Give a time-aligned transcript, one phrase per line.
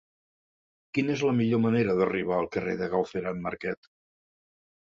[0.97, 3.93] Quina és la millor manera d'arribar al carrer de Galceran Marquet?